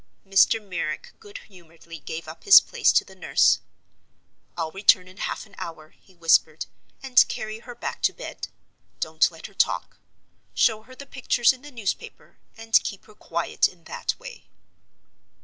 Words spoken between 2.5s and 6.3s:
place to the nurse. "I'll return in half an hour," he